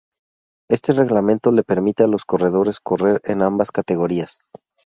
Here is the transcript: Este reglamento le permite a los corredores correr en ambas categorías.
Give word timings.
Este 0.67 0.93
reglamento 0.93 1.51
le 1.51 1.61
permite 1.61 2.01
a 2.01 2.07
los 2.07 2.25
corredores 2.25 2.79
correr 2.79 3.21
en 3.25 3.43
ambas 3.43 3.69
categorías. 3.71 4.39